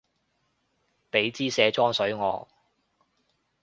[1.11, 2.47] 畀枝卸妝水我